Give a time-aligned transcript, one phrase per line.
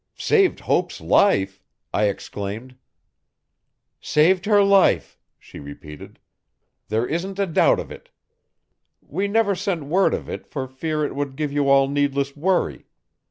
[0.15, 1.61] 'Saved Hope's life!'
[1.93, 2.75] I exclaimed.
[3.99, 6.17] 'Saved her life,' she repeated,
[6.87, 8.09] 'there isn't a doubt of it.
[8.99, 12.87] We never sent word of it for fear it would give you all needless worry.